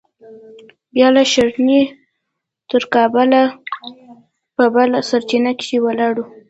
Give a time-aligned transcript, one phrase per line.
[0.93, 1.81] بيا له ښرنې
[2.69, 3.41] تر کابله
[4.55, 6.23] په بله سراچه کښې ولاړو.